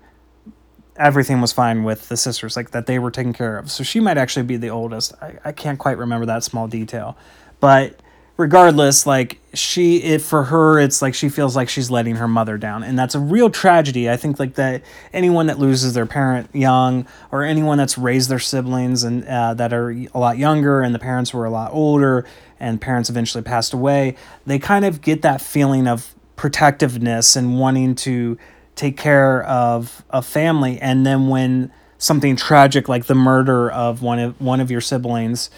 everything 0.97 1.41
was 1.41 1.53
fine 1.53 1.85
with 1.85 2.09
the 2.09 2.17
sisters, 2.17 2.57
like 2.57 2.73
that 2.73 2.87
they 2.87 2.99
were 2.99 3.11
taken 3.11 3.33
care 3.33 3.57
of. 3.57 3.71
So 3.71 3.85
she 3.85 4.01
might 4.01 4.19
actually 4.19 4.43
be 4.45 4.57
the 4.57 4.71
oldest. 4.71 5.15
I, 5.23 5.39
I 5.45 5.53
can't 5.53 5.79
quite 5.79 5.97
remember 5.97 6.27
that 6.27 6.45
small 6.45 6.67
detail. 6.67 7.17
But 7.61 8.01
regardless, 8.39 9.05
like 9.05 9.41
she 9.53 9.97
it 9.97 10.23
for 10.23 10.45
her 10.45 10.79
it's 10.79 11.03
like 11.03 11.13
she 11.13 11.29
feels 11.29 11.57
like 11.57 11.69
she's 11.69 11.91
letting 11.91 12.17
her 12.17 12.29
mother 12.29 12.57
down. 12.57 12.83
And 12.83 12.99
that's 12.99 13.15
a 13.15 13.21
real 13.21 13.51
tragedy. 13.51 14.09
I 14.09 14.17
think 14.17 14.39
like 14.39 14.55
that 14.55 14.83
anyone 15.13 15.49
that 15.49 15.59
loses 15.59 15.93
their 15.93 16.07
parent 16.07 16.49
young 16.55 17.07
or 17.31 17.43
anyone 17.43 17.77
that's 17.77 17.99
raised 17.99 18.31
their 18.31 18.39
siblings 18.39 19.03
and 19.03 19.25
uh, 19.27 19.53
that 19.55 19.75
are 19.75 19.91
a 19.91 20.19
lot 20.19 20.39
younger 20.39 20.81
and 20.81 20.95
the 20.95 20.99
parents 20.99 21.35
were 21.35 21.45
a 21.45 21.51
lot 21.51 21.73
older 21.75 22.25
and 22.61 22.81
parents 22.81 23.11
eventually 23.11 23.43
passed 23.43 23.75
away, 23.75 24.17
they 24.47 24.59
kind 24.59 24.85
of 24.85 25.03
get 25.03 25.23
that 25.23 25.43
feeling 25.43 25.87
of 25.87 26.15
protectiveness 26.37 27.35
and 27.35 27.59
wanting 27.59 27.97
to 27.97 28.39
take 28.77 28.97
care 28.97 29.43
of 29.43 30.05
a 30.11 30.23
family 30.23 30.81
and 30.81 31.05
then 31.05 31.27
when 31.27 31.73
something 31.99 32.37
tragic 32.37 32.89
like 32.89 33.07
the 33.07 33.15
murder 33.15 33.69
of 33.73 34.03
one 34.03 34.21
of 34.21 34.41
one 34.41 34.61
of 34.61 34.71
your 34.71 34.81
siblings 34.81 35.51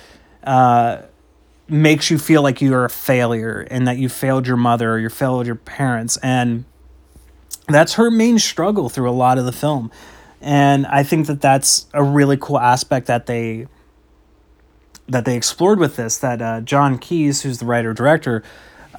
uh, 0.45 1.03
makes 1.71 2.11
you 2.11 2.19
feel 2.19 2.43
like 2.43 2.61
you're 2.61 2.85
a 2.85 2.91
failure 2.91 3.67
and 3.71 3.87
that 3.87 3.99
you 3.99 4.09
failed 4.09 4.47
your 4.47 4.57
mother 4.57 4.93
or 4.93 4.99
you 4.99 5.09
failed 5.09 5.47
your 5.47 5.57
parents. 5.57 6.17
And 6.19 6.65
that's 7.69 7.95
her 7.95 8.11
main 8.11 8.39
struggle 8.39 8.89
through 8.89 9.09
a 9.09 9.13
lot 9.13 9.39
of 9.39 9.45
the 9.45 9.53
film. 9.53 9.91
And 10.41 10.87
i 10.87 11.03
think 11.03 11.27
that 11.27 11.41
that's 11.41 11.87
a 11.93 12.03
really 12.03 12.39
cool 12.39 12.59
aspect 12.59 13.07
that 13.09 13.27
they 13.27 13.67
that 15.07 15.25
they 15.25 15.37
explored 15.37 15.79
with 15.79 15.97
this 15.97 16.17
that 16.19 16.41
uh, 16.41 16.61
Jon 16.63 16.99
Keeyes 16.99 17.43
who's 17.43 17.59
the 17.59 17.67
writer 17.67 17.93
director 17.93 18.43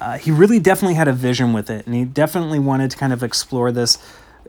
uh, 0.00 0.18
he 0.18 0.30
really 0.30 0.58
definitely 0.58 0.94
had 0.94 1.06
a 1.06 1.12
vision 1.12 1.52
with 1.52 1.70
it. 1.70 1.86
And 1.86 1.94
he 1.94 2.04
definitely 2.04 2.58
wanted 2.58 2.90
to 2.90 2.96
kind 2.96 3.12
of 3.12 3.22
explore 3.22 3.70
this 3.70 3.98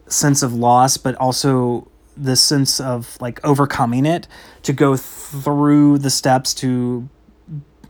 sense 0.07 0.43
of 0.43 0.53
loss 0.53 0.97
but 0.97 1.15
also 1.15 1.87
this 2.15 2.41
sense 2.41 2.79
of 2.79 3.17
like 3.19 3.43
overcoming 3.43 4.05
it 4.05 4.27
to 4.61 4.73
go 4.73 4.95
through 4.95 5.97
the 5.97 6.09
steps 6.09 6.53
to 6.53 7.09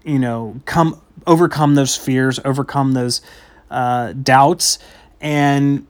you 0.03 0.19
know 0.19 0.59
come 0.65 0.99
overcome 1.25 1.75
those 1.75 1.95
fears 1.95 2.39
overcome 2.43 2.93
those 2.93 3.21
uh, 3.71 4.13
doubts 4.13 4.77
and 5.19 5.87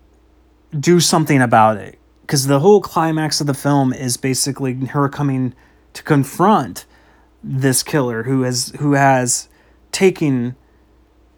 do 0.80 1.00
something 1.00 1.42
about 1.42 1.78
it. 1.78 2.00
Because 2.22 2.48
the 2.48 2.60
whole 2.60 2.82
climax 2.82 3.42
of 3.42 3.48
the 3.48 3.54
film 3.54 3.94
is 3.94 4.18
basically 4.18 4.74
her 4.74 5.10
coming 5.10 5.54
to 5.94 6.04
confront 6.04 6.86
this 7.44 7.84
killer 7.84 8.24
who 8.24 8.44
has 8.44 8.74
who 8.80 8.94
has 8.94 9.50
taken 9.92 10.56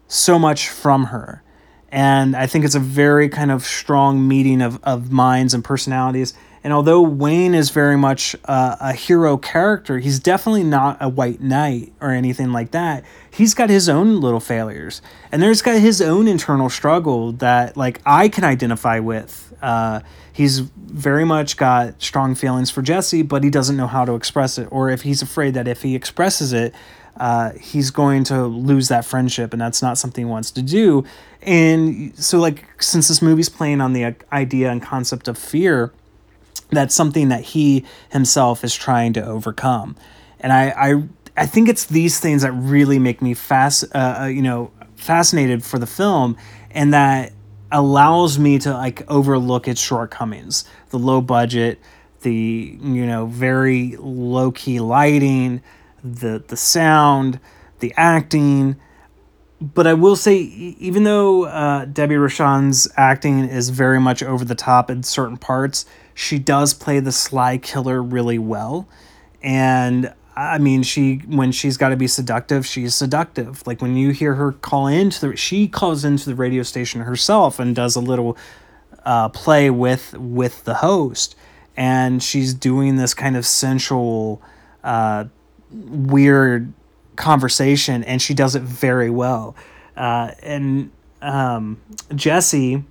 so 0.06 0.38
much 0.38 0.68
from 0.68 1.06
her. 1.06 1.42
And 1.88 2.36
i 2.36 2.46
think 2.46 2.64
it's 2.64 2.74
a 2.74 2.80
very 2.80 3.28
kind 3.28 3.50
of 3.50 3.64
strong 3.64 4.26
meeting 4.26 4.60
of, 4.60 4.82
of 4.82 5.10
minds 5.10 5.54
and 5.54 5.64
personalities 5.64 6.34
and 6.64 6.72
although 6.72 7.00
Wayne 7.00 7.54
is 7.54 7.70
very 7.70 7.96
much 7.96 8.34
uh, 8.44 8.76
a 8.80 8.92
hero 8.92 9.36
character, 9.36 9.98
he's 9.98 10.18
definitely 10.18 10.64
not 10.64 10.98
a 11.00 11.08
white 11.08 11.40
knight 11.40 11.92
or 12.00 12.10
anything 12.10 12.52
like 12.52 12.72
that. 12.72 13.04
He's 13.30 13.54
got 13.54 13.70
his 13.70 13.88
own 13.88 14.20
little 14.20 14.40
failures, 14.40 15.02
and 15.30 15.42
there's 15.42 15.62
got 15.62 15.80
his 15.80 16.00
own 16.00 16.26
internal 16.26 16.68
struggle 16.68 17.32
that 17.32 17.76
like 17.76 18.00
I 18.04 18.28
can 18.28 18.44
identify 18.44 18.98
with. 18.98 19.54
Uh, 19.62 20.00
he's 20.32 20.60
very 20.60 21.24
much 21.24 21.56
got 21.56 22.02
strong 22.02 22.34
feelings 22.34 22.70
for 22.70 22.82
Jesse, 22.82 23.22
but 23.22 23.44
he 23.44 23.50
doesn't 23.50 23.76
know 23.76 23.86
how 23.86 24.04
to 24.04 24.14
express 24.14 24.58
it, 24.58 24.68
or 24.70 24.90
if 24.90 25.02
he's 25.02 25.22
afraid 25.22 25.54
that 25.54 25.68
if 25.68 25.82
he 25.82 25.94
expresses 25.94 26.52
it, 26.52 26.74
uh, 27.16 27.52
he's 27.60 27.90
going 27.90 28.24
to 28.24 28.44
lose 28.44 28.88
that 28.88 29.04
friendship, 29.04 29.52
and 29.52 29.60
that's 29.60 29.80
not 29.80 29.98
something 29.98 30.26
he 30.26 30.30
wants 30.30 30.50
to 30.50 30.62
do. 30.62 31.04
And 31.42 32.16
so, 32.18 32.38
like, 32.38 32.64
since 32.82 33.08
this 33.08 33.22
movie's 33.22 33.48
playing 33.48 33.80
on 33.80 33.92
the 33.92 34.14
idea 34.32 34.70
and 34.70 34.82
concept 34.82 35.28
of 35.28 35.38
fear 35.38 35.92
that's 36.70 36.94
something 36.94 37.28
that 37.28 37.42
he 37.42 37.84
himself 38.10 38.64
is 38.64 38.74
trying 38.74 39.12
to 39.14 39.24
overcome. 39.24 39.96
And 40.40 40.52
i 40.52 40.70
i, 40.76 41.02
I 41.36 41.46
think 41.46 41.68
it's 41.68 41.86
these 41.86 42.20
things 42.20 42.42
that 42.42 42.52
really 42.52 42.98
make 42.98 43.20
me 43.22 43.34
fast 43.34 43.84
uh, 43.94 44.18
uh, 44.22 44.26
you 44.26 44.42
know 44.42 44.70
fascinated 44.96 45.62
for 45.64 45.78
the 45.78 45.86
film 45.86 46.36
and 46.70 46.94
that 46.94 47.32
allows 47.72 48.38
me 48.38 48.58
to 48.58 48.72
like 48.72 49.08
overlook 49.10 49.68
its 49.68 49.80
shortcomings. 49.80 50.64
The 50.90 50.98
low 50.98 51.20
budget 51.20 51.80
the 52.22 52.78
you 52.82 53.06
know 53.06 53.26
very 53.26 53.96
low 53.98 54.50
key 54.50 54.80
lighting 54.80 55.62
the 56.02 56.42
the 56.48 56.56
sound 56.56 57.40
the 57.80 57.92
acting. 57.96 58.76
But 59.58 59.86
I 59.86 59.94
will 59.94 60.16
say, 60.16 60.36
even 60.36 61.04
though 61.04 61.44
uh, 61.44 61.86
Debbie 61.86 62.16
Rochon's 62.16 62.88
acting 62.96 63.40
is 63.48 63.70
very 63.70 63.98
much 63.98 64.22
over 64.22 64.44
the 64.44 64.54
top 64.54 64.90
in 64.90 65.02
certain 65.02 65.38
parts, 65.38 65.86
she 66.16 66.38
does 66.38 66.72
play 66.72 66.98
the 66.98 67.12
sly 67.12 67.58
killer 67.58 68.02
really 68.02 68.38
well. 68.38 68.88
And 69.42 70.12
I 70.34 70.56
mean, 70.56 70.82
she 70.82 71.16
when 71.26 71.52
she's 71.52 71.76
got 71.76 71.90
to 71.90 71.96
be 71.96 72.08
seductive, 72.08 72.66
she's 72.66 72.94
seductive. 72.94 73.66
Like 73.66 73.82
when 73.82 73.96
you 73.96 74.10
hear 74.12 74.34
her 74.34 74.52
call 74.52 74.86
into 74.86 75.28
the, 75.28 75.36
she 75.36 75.68
calls 75.68 76.06
into 76.06 76.24
the 76.24 76.34
radio 76.34 76.62
station 76.62 77.02
herself 77.02 77.60
and 77.60 77.76
does 77.76 77.96
a 77.96 78.00
little 78.00 78.36
uh, 79.04 79.28
play 79.28 79.68
with 79.68 80.14
with 80.14 80.64
the 80.64 80.76
host, 80.76 81.36
and 81.76 82.22
she's 82.22 82.54
doing 82.54 82.96
this 82.96 83.12
kind 83.12 83.36
of 83.36 83.44
sensual, 83.44 84.40
uh, 84.84 85.26
weird 85.70 86.72
conversation, 87.16 88.02
and 88.04 88.22
she 88.22 88.32
does 88.32 88.54
it 88.54 88.62
very 88.62 89.10
well. 89.10 89.54
Uh, 89.94 90.32
and 90.42 90.90
um, 91.20 91.78
Jesse, 92.14 92.84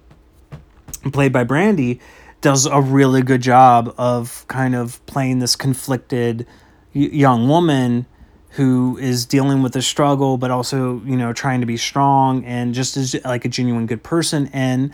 played 1.11 1.33
by 1.33 1.43
Brandy, 1.43 1.99
does 2.45 2.67
a 2.67 2.79
really 2.79 3.23
good 3.23 3.41
job 3.41 3.91
of 3.97 4.45
kind 4.47 4.75
of 4.75 5.03
playing 5.07 5.39
this 5.39 5.55
conflicted 5.55 6.45
young 6.93 7.47
woman 7.47 8.05
who 8.49 8.95
is 8.99 9.25
dealing 9.25 9.63
with 9.63 9.75
a 9.75 9.81
struggle 9.81 10.37
but 10.37 10.51
also 10.51 11.01
you 11.05 11.17
know 11.17 11.33
trying 11.33 11.59
to 11.59 11.65
be 11.65 11.75
strong 11.75 12.45
and 12.45 12.75
just 12.75 12.97
is 12.97 13.15
like 13.25 13.45
a 13.45 13.49
genuine 13.49 13.87
good 13.87 14.03
person. 14.03 14.47
And 14.53 14.93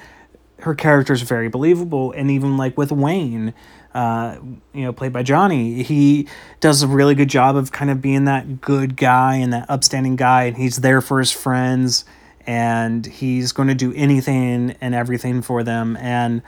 her 0.60 0.74
character 0.74 1.12
is 1.12 1.24
very 1.24 1.50
believable. 1.50 2.14
And 2.14 2.32
even 2.32 2.56
like 2.56 2.78
with 2.78 2.90
wayne 2.90 3.54
uh, 3.94 4.38
you 4.74 4.84
know, 4.84 4.94
played 4.94 5.12
by 5.12 5.22
Johnny, 5.22 5.84
he 5.84 6.30
does 6.62 6.84
a 6.84 6.88
really 6.88 7.16
good 7.16 7.28
job 7.28 7.58
of 7.58 7.74
kind 7.74 7.92
of 7.92 8.02
being 8.02 8.24
that 8.24 8.62
good 8.62 8.96
guy 8.96 9.36
and 9.36 9.52
that 9.52 9.70
upstanding 9.70 10.16
guy, 10.16 10.44
and 10.44 10.56
he's 10.56 10.78
there 10.78 11.02
for 11.02 11.20
his 11.20 11.34
friends, 11.34 12.06
and 12.48 13.06
he's 13.06 13.52
going 13.52 13.68
to 13.68 13.76
do 13.76 13.92
anything 13.94 14.74
and 14.80 14.96
everything 14.96 15.42
for 15.42 15.62
them, 15.62 15.98
and 15.98 16.42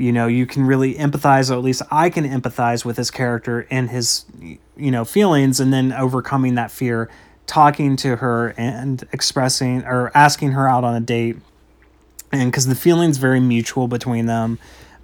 you 0.00 0.12
know, 0.12 0.26
you 0.26 0.46
can 0.46 0.64
really 0.64 0.94
empathize, 0.94 1.50
or 1.50 1.54
at 1.54 1.62
least 1.62 1.82
I 1.90 2.10
can 2.10 2.24
empathize 2.24 2.84
with 2.84 2.96
his 2.96 3.10
character 3.10 3.66
and 3.70 3.90
his, 3.90 4.24
you 4.76 4.90
know, 4.90 5.04
feelings, 5.04 5.60
and 5.60 5.72
then 5.72 5.92
overcoming 5.92 6.54
that 6.54 6.70
fear, 6.70 7.10
talking 7.46 7.96
to 7.96 8.16
her 8.16 8.54
and 8.56 9.06
expressing 9.12 9.84
or 9.84 10.10
asking 10.14 10.52
her 10.52 10.68
out 10.68 10.84
on 10.84 10.94
a 10.94 11.00
date, 11.00 11.36
and 12.32 12.50
because 12.50 12.66
the 12.66 12.74
feeling's 12.74 13.18
very 13.18 13.40
mutual 13.40 13.88
between 13.88 14.26
them 14.26 14.58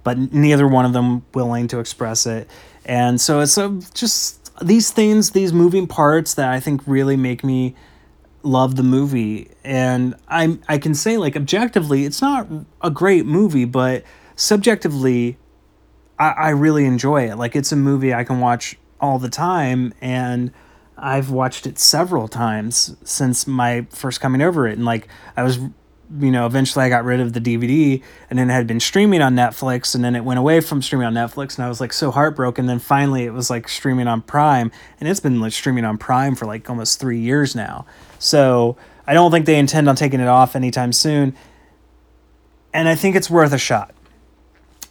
but 0.07 0.31
neither 0.31 0.65
one 0.65 0.85
of 0.85 0.93
them 0.93 1.21
willing 1.33 1.67
to 1.67 1.79
express 1.79 2.25
it. 2.25 2.49
And 2.85 3.19
so 3.19 3.41
it's 3.41 3.57
a, 3.57 3.77
just 3.93 4.57
these 4.65 4.89
things, 4.89 5.31
these 5.31 5.51
moving 5.51 5.85
parts 5.85 6.35
that 6.35 6.47
I 6.47 6.61
think 6.61 6.81
really 6.87 7.17
make 7.17 7.43
me 7.43 7.75
love 8.41 8.77
the 8.77 8.83
movie. 8.83 9.51
And 9.65 10.15
I 10.29 10.59
I 10.69 10.77
can 10.77 10.95
say 10.95 11.17
like 11.17 11.35
objectively, 11.35 12.05
it's 12.05 12.21
not 12.21 12.47
a 12.81 12.89
great 12.89 13.25
movie, 13.25 13.65
but 13.65 14.05
subjectively, 14.37 15.37
I, 16.17 16.29
I 16.29 16.49
really 16.51 16.85
enjoy 16.85 17.29
it. 17.29 17.35
Like 17.35 17.57
it's 17.57 17.73
a 17.73 17.75
movie 17.75 18.13
I 18.13 18.23
can 18.23 18.39
watch 18.39 18.77
all 19.01 19.19
the 19.19 19.29
time 19.29 19.93
and 19.99 20.53
I've 20.97 21.29
watched 21.29 21.67
it 21.67 21.77
several 21.77 22.27
times 22.27 22.95
since 23.03 23.45
my 23.45 23.85
first 23.89 24.21
coming 24.21 24.41
over 24.41 24.67
it. 24.67 24.77
And 24.77 24.85
like 24.85 25.09
I 25.35 25.43
was 25.43 25.59
you 26.19 26.31
know, 26.31 26.45
eventually 26.45 26.85
I 26.85 26.89
got 26.89 27.03
rid 27.03 27.19
of 27.19 27.33
the 27.33 27.41
DVD 27.41 28.01
and 28.29 28.39
then 28.39 28.49
it 28.49 28.53
had 28.53 28.65
been 28.65 28.79
streaming 28.79 29.21
on 29.21 29.35
Netflix 29.35 29.93
and 29.93 30.05
then 30.05 30.15
it 30.15 30.23
went 30.23 30.39
away 30.39 30.61
from 30.61 30.81
streaming 30.81 31.05
on 31.05 31.13
Netflix 31.13 31.57
and 31.57 31.65
I 31.65 31.69
was 31.69 31.81
like 31.81 31.91
so 31.91 32.11
heartbroken. 32.11 32.65
Then 32.65 32.79
finally 32.79 33.25
it 33.25 33.31
was 33.33 33.49
like 33.49 33.67
streaming 33.67 34.07
on 34.07 34.21
Prime 34.21 34.71
and 34.99 35.09
it's 35.09 35.19
been 35.19 35.41
like 35.41 35.51
streaming 35.51 35.83
on 35.83 35.97
Prime 35.97 36.35
for 36.35 36.45
like 36.45 36.69
almost 36.69 36.99
three 36.99 37.19
years 37.19 37.55
now. 37.55 37.85
So 38.19 38.77
I 39.05 39.13
don't 39.13 39.31
think 39.31 39.45
they 39.45 39.59
intend 39.59 39.89
on 39.89 39.97
taking 39.97 40.21
it 40.21 40.29
off 40.29 40.55
anytime 40.55 40.93
soon. 40.93 41.35
And 42.73 42.87
I 42.87 42.95
think 42.95 43.15
it's 43.15 43.29
worth 43.29 43.51
a 43.51 43.57
shot. 43.57 43.93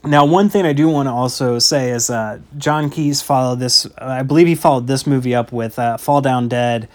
Now, 0.06 0.24
one 0.24 0.48
thing 0.48 0.64
I 0.64 0.72
do 0.72 0.88
want 0.88 1.08
to 1.08 1.12
also 1.12 1.58
say 1.58 1.90
is 1.90 2.10
uh, 2.10 2.40
Jon 2.56 2.90
Keeyes 2.90 3.22
followed 3.22 3.58
this, 3.58 3.86
I 3.98 4.22
believe 4.22 4.46
he 4.46 4.54
followed 4.54 4.86
this 4.86 5.06
movie 5.06 5.34
up 5.34 5.52
with 5.52 5.78
uh, 5.78 5.96
Fall 5.96 6.20
Down 6.20 6.48
Dead, 6.48 6.88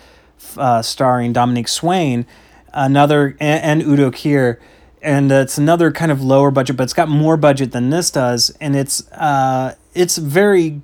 uh, 0.57 0.81
starring 0.81 1.33
Dominique 1.33 1.67
Swain 1.67 2.25
another 2.73 3.37
and, 3.39 3.81
and 3.81 3.83
Udo 3.83 4.11
Kier, 4.11 4.57
and 5.01 5.31
it's 5.31 5.57
another 5.57 5.91
kind 5.91 6.11
of 6.11 6.21
lower 6.21 6.51
budget, 6.51 6.77
but 6.77 6.83
it's 6.83 6.93
got 6.93 7.09
more 7.09 7.37
budget 7.37 7.71
than 7.71 7.89
this 7.89 8.11
does, 8.11 8.55
and 8.61 8.75
it's 8.75 9.09
uh, 9.11 9.75
it's 9.93 10.17
very 10.17 10.81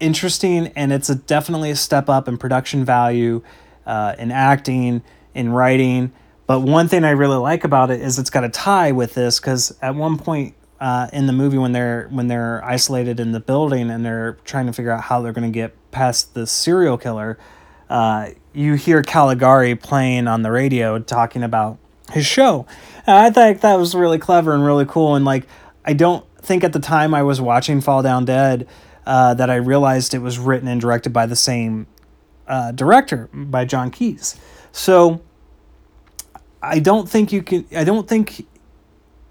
interesting, 0.00 0.68
and 0.68 0.92
it's 0.92 1.08
a 1.08 1.14
definitely 1.14 1.70
a 1.70 1.76
step 1.76 2.08
up 2.08 2.28
in 2.28 2.36
production 2.38 2.84
value, 2.84 3.42
uh, 3.86 4.14
in 4.18 4.30
acting, 4.30 5.02
in 5.34 5.50
writing. 5.50 6.12
But 6.46 6.60
one 6.60 6.88
thing 6.88 7.04
I 7.04 7.10
really 7.10 7.38
like 7.38 7.64
about 7.64 7.90
it 7.90 8.00
is 8.00 8.18
it's 8.18 8.30
got 8.30 8.44
a 8.44 8.50
tie 8.50 8.92
with 8.92 9.14
this 9.14 9.40
because 9.40 9.76
at 9.80 9.94
one 9.94 10.18
point 10.18 10.54
uh, 10.84 11.08
in 11.14 11.26
the 11.26 11.32
movie 11.32 11.56
when 11.56 11.72
they're 11.72 12.08
when 12.10 12.28
they're 12.28 12.62
isolated 12.62 13.18
in 13.18 13.32
the 13.32 13.40
building 13.40 13.88
and 13.88 14.04
they're 14.04 14.34
trying 14.44 14.66
to 14.66 14.72
figure 14.72 14.90
out 14.90 15.00
how 15.04 15.22
they're 15.22 15.32
going 15.32 15.50
to 15.50 15.54
get 15.54 15.74
past 15.92 16.34
the 16.34 16.46
serial 16.46 16.98
killer, 16.98 17.38
uh, 17.88 18.28
you 18.52 18.74
hear 18.74 19.02
Caligari 19.02 19.74
playing 19.76 20.28
on 20.28 20.42
the 20.42 20.50
radio 20.50 20.98
talking 20.98 21.42
about 21.42 21.78
his 22.12 22.26
show. 22.26 22.66
And 23.06 23.16
I 23.16 23.30
think 23.30 23.62
that 23.62 23.76
was 23.76 23.94
really 23.94 24.18
clever 24.18 24.52
and 24.52 24.62
really 24.62 24.84
cool. 24.84 25.14
And 25.14 25.24
like, 25.24 25.46
I 25.86 25.94
don't 25.94 26.22
think 26.42 26.62
at 26.64 26.74
the 26.74 26.80
time 26.80 27.14
I 27.14 27.22
was 27.22 27.40
watching 27.40 27.80
Fall 27.80 28.02
Down 28.02 28.26
Dead 28.26 28.68
uh, 29.06 29.32
that 29.32 29.48
I 29.48 29.56
realized 29.56 30.12
it 30.12 30.18
was 30.18 30.38
written 30.38 30.68
and 30.68 30.82
directed 30.82 31.14
by 31.14 31.24
the 31.24 31.36
same 31.36 31.86
uh, 32.46 32.72
director, 32.72 33.30
by 33.32 33.64
Jon 33.64 33.90
Keeyes. 33.90 34.38
So 34.70 35.22
I 36.62 36.78
don't 36.78 37.08
think 37.08 37.32
you 37.32 37.42
can. 37.42 37.64
I 37.74 37.84
don't 37.84 38.06
think 38.06 38.46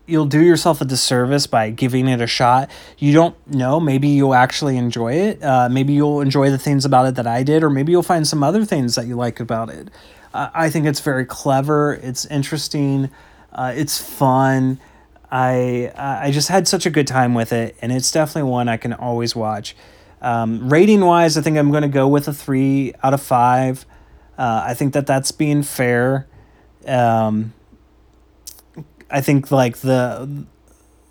you'll 0.05 0.25
do 0.25 0.41
yourself 0.41 0.81
a 0.81 0.85
disservice 0.85 1.47
by 1.47 1.69
giving 1.69 2.07
it 2.07 2.21
a 2.21 2.27
shot. 2.27 2.69
You 2.97 3.13
don't 3.13 3.35
know. 3.47 3.79
Maybe 3.79 4.09
you'll 4.09 4.33
actually 4.33 4.77
enjoy 4.77 5.13
it. 5.13 5.43
Uh, 5.43 5.69
maybe 5.69 5.93
you'll 5.93 6.21
enjoy 6.21 6.49
the 6.49 6.57
things 6.57 6.85
about 6.85 7.07
it 7.07 7.15
that 7.15 7.27
I 7.27 7.43
did, 7.43 7.63
or 7.63 7.69
maybe 7.69 7.91
you'll 7.91 8.03
find 8.03 8.27
some 8.27 8.43
other 8.43 8.65
things 8.65 8.95
that 8.95 9.07
you 9.07 9.15
like 9.15 9.39
about 9.39 9.69
it. 9.69 9.89
Uh, 10.33 10.49
I 10.53 10.69
think 10.69 10.85
it's 10.85 10.99
very 10.99 11.25
clever. 11.25 11.93
It's 11.93 12.25
interesting. 12.25 13.09
Uh, 13.51 13.73
it's 13.75 14.01
fun. 14.01 14.79
I 15.31 15.91
I 15.97 16.31
just 16.31 16.49
had 16.49 16.67
such 16.67 16.85
a 16.85 16.89
good 16.89 17.07
time 17.07 17.33
with 17.33 17.53
it, 17.53 17.75
and 17.81 17.91
it's 17.91 18.11
definitely 18.11 18.49
one 18.49 18.67
I 18.67 18.77
can 18.77 18.93
always 18.93 19.35
watch. 19.35 19.75
Um, 20.21 20.69
rating 20.69 21.01
wise, 21.01 21.37
I 21.37 21.41
think 21.41 21.57
I'm 21.57 21.69
going 21.71 21.83
to 21.83 21.89
go 21.89 22.07
with 22.07 22.27
a 22.27 22.33
three 22.33 22.93
out 23.03 23.13
of 23.13 23.21
five. 23.21 23.85
Uh, 24.37 24.63
I 24.65 24.73
think 24.73 24.93
that 24.93 25.05
that's 25.05 25.31
being 25.31 25.63
fair. 25.63 26.27
Um, 26.87 27.53
I 29.13 29.21
think 29.21 29.51
like 29.51 29.77
the 29.77 30.45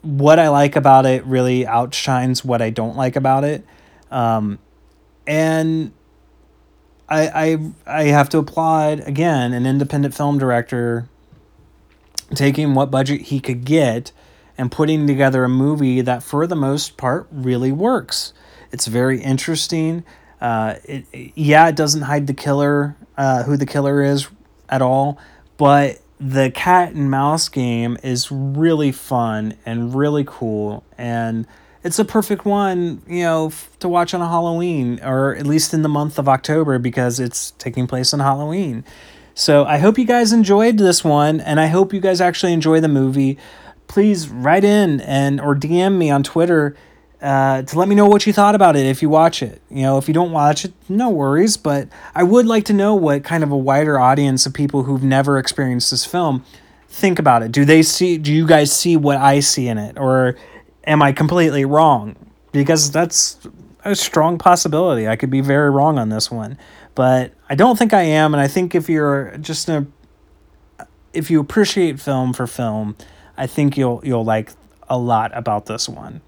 what 0.02 0.40
I 0.40 0.48
like 0.48 0.74
about 0.74 1.06
it 1.06 1.24
really 1.24 1.64
outshines 1.64 2.44
what 2.44 2.60
I 2.60 2.70
don't 2.70 2.96
like 2.96 3.14
about 3.14 3.44
it. 3.44 3.64
Um, 4.10 4.58
and 5.24 5.92
I, 7.08 7.28
I 7.86 8.00
I 8.00 8.02
have 8.06 8.28
to 8.30 8.38
applaud 8.38 9.00
again 9.00 9.52
an 9.52 9.66
independent 9.66 10.14
film 10.14 10.36
director 10.36 11.08
taking 12.34 12.74
what 12.74 12.90
budget 12.90 13.22
he 13.22 13.38
could 13.38 13.64
get 13.64 14.10
and 14.58 14.72
putting 14.72 15.06
together 15.06 15.44
a 15.44 15.48
movie 15.48 16.00
that 16.00 16.24
for 16.24 16.48
the 16.48 16.56
most 16.56 16.96
part 16.96 17.28
really 17.30 17.70
works. 17.70 18.32
It's 18.72 18.88
very 18.88 19.20
interesting. 19.22 20.02
Uh, 20.40 20.74
it, 20.84 21.04
yeah, 21.36 21.68
it 21.68 21.76
doesn't 21.76 22.02
hide 22.02 22.26
the 22.26 22.34
killer, 22.34 22.96
uh, 23.16 23.44
who 23.44 23.56
the 23.56 23.66
killer 23.66 24.02
is 24.02 24.28
at 24.68 24.82
all, 24.82 25.18
but 25.56 26.00
the 26.22 26.52
cat 26.52 26.92
and 26.92 27.10
mouse 27.10 27.48
game 27.48 27.98
is 28.04 28.30
really 28.30 28.92
fun 28.92 29.56
and 29.66 29.92
really 29.92 30.22
cool 30.24 30.84
and 30.96 31.44
it's 31.82 31.98
a 31.98 32.04
perfect 32.04 32.44
one 32.44 33.02
you 33.08 33.24
know 33.24 33.46
f- 33.48 33.76
to 33.80 33.88
watch 33.88 34.14
on 34.14 34.20
a 34.20 34.28
halloween 34.28 35.00
or 35.02 35.34
at 35.34 35.44
least 35.44 35.74
in 35.74 35.82
the 35.82 35.88
month 35.88 36.20
of 36.20 36.28
october 36.28 36.78
because 36.78 37.18
it's 37.18 37.50
taking 37.52 37.88
place 37.88 38.14
on 38.14 38.20
halloween. 38.20 38.84
So 39.34 39.64
i 39.64 39.78
hope 39.78 39.98
you 39.98 40.04
guys 40.04 40.32
enjoyed 40.32 40.78
this 40.78 41.02
one 41.02 41.40
and 41.40 41.58
i 41.58 41.66
hope 41.66 41.92
you 41.92 42.00
guys 42.00 42.20
actually 42.20 42.52
enjoy 42.52 42.78
the 42.80 42.88
movie. 42.88 43.36
Please 43.88 44.28
write 44.28 44.62
in 44.62 45.00
and 45.00 45.40
or 45.40 45.56
dm 45.56 45.98
me 45.98 46.08
on 46.08 46.22
twitter 46.22 46.76
uh, 47.22 47.62
to 47.62 47.78
let 47.78 47.88
me 47.88 47.94
know 47.94 48.06
what 48.06 48.26
you 48.26 48.32
thought 48.32 48.56
about 48.56 48.74
it 48.74 48.84
if 48.84 49.00
you 49.00 49.08
watch 49.08 49.42
it. 49.42 49.62
You 49.70 49.82
know, 49.82 49.96
if 49.96 50.08
you 50.08 50.14
don't 50.14 50.32
watch 50.32 50.64
it, 50.64 50.72
no 50.88 51.08
worries. 51.08 51.56
But 51.56 51.88
I 52.14 52.24
would 52.24 52.46
like 52.46 52.64
to 52.64 52.72
know 52.72 52.94
what 52.94 53.22
kind 53.22 53.44
of 53.44 53.52
a 53.52 53.56
wider 53.56 53.98
audience 53.98 54.44
of 54.44 54.52
people 54.52 54.82
who've 54.82 55.04
never 55.04 55.38
experienced 55.38 55.92
this 55.92 56.04
film 56.04 56.44
think 56.88 57.18
about 57.18 57.42
it. 57.42 57.52
Do 57.52 57.64
they 57.64 57.82
see? 57.82 58.18
Do 58.18 58.32
you 58.32 58.46
guys 58.46 58.72
see 58.72 58.96
what 58.96 59.18
I 59.18 59.40
see 59.40 59.68
in 59.68 59.78
it, 59.78 59.96
or 59.98 60.36
am 60.84 61.00
I 61.00 61.12
completely 61.12 61.64
wrong? 61.64 62.16
Because 62.50 62.90
that's 62.90 63.38
a 63.84 63.94
strong 63.94 64.36
possibility. 64.36 65.08
I 65.08 65.16
could 65.16 65.30
be 65.30 65.40
very 65.40 65.70
wrong 65.70 65.98
on 65.98 66.08
this 66.08 66.30
one, 66.30 66.58
but 66.94 67.32
I 67.48 67.54
don't 67.54 67.78
think 67.78 67.94
I 67.94 68.02
am. 68.02 68.34
And 68.34 68.40
I 68.40 68.48
think 68.48 68.74
if 68.74 68.88
you're 68.88 69.36
just 69.38 69.68
a, 69.68 69.86
if 71.12 71.30
you 71.30 71.40
appreciate 71.40 72.00
film 72.00 72.32
for 72.32 72.48
film, 72.48 72.96
I 73.36 73.46
think 73.46 73.76
you'll 73.76 74.00
you'll 74.04 74.24
like 74.24 74.50
a 74.88 74.98
lot 74.98 75.30
about 75.34 75.66
this 75.66 75.88
one. 75.88 76.20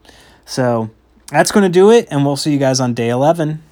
So 0.44 0.90
that's 1.28 1.52
going 1.52 1.64
to 1.64 1.68
do 1.68 1.90
it, 1.90 2.08
and 2.10 2.24
we'll 2.24 2.36
see 2.36 2.52
you 2.52 2.58
guys 2.58 2.80
on 2.80 2.94
day 2.94 3.08
11. 3.08 3.62